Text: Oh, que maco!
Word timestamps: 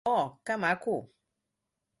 Oh, 0.09 0.37
que 0.47 0.55
maco! 0.63 0.97